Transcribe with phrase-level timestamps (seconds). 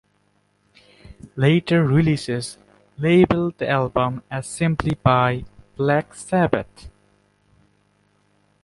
[1.35, 2.57] Later releases
[2.97, 6.89] label the album as simply by "Black Sabbath".